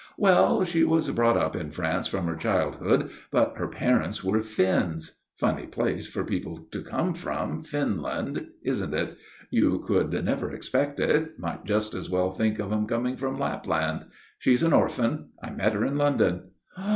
"Well, 0.17 0.63
she 0.65 0.83
was 0.83 1.11
brought 1.11 1.37
up 1.37 1.55
in 1.55 1.69
France 1.69 2.07
from 2.07 2.25
her 2.25 2.35
childhood, 2.35 3.11
but 3.29 3.55
her 3.57 3.67
parents 3.67 4.23
were 4.23 4.41
Finns. 4.41 5.19
Funny 5.37 5.67
place 5.67 6.07
for 6.07 6.23
people 6.23 6.65
to 6.71 6.81
come 6.81 7.13
from 7.13 7.61
Finland 7.61 8.47
isn't 8.63 8.95
it? 8.95 9.15
You 9.51 9.77
could 9.85 10.11
never 10.25 10.51
expect 10.51 10.99
it 10.99 11.37
might 11.37 11.65
just 11.65 11.93
as 11.93 12.09
well 12.09 12.31
think 12.31 12.57
of 12.57 12.71
'em 12.73 12.87
coming 12.87 13.15
from 13.15 13.37
Lapland. 13.37 14.07
She's 14.39 14.63
an 14.63 14.73
orphan. 14.73 15.33
I 15.39 15.51
met 15.51 15.73
her 15.73 15.85
in 15.85 15.99
London." 15.99 16.45